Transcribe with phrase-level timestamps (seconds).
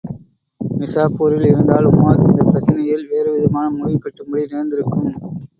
[0.61, 5.09] நிசாப்பூரில் இருந்தால் உமார், இந்தப் பிரச்சினையில் வேறுவிதமான முடிவு கட்டும்படி நேர்ந்திருக்கும்.